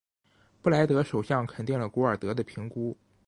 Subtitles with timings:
[0.63, 2.97] 布莱尔首相肯定了古尔德的评估。